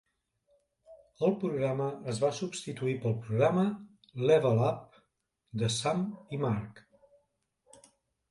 El 1.25 1.33
programa 1.41 1.89
es 2.13 2.21
va 2.23 2.29
substituir 2.37 2.95
pel 3.03 3.13
programa 3.27 3.65
"Level 4.31 4.63
Up" 4.69 4.97
de 5.63 5.69
Sam 5.77 6.01
i 6.39 6.39
Mark. 6.47 6.81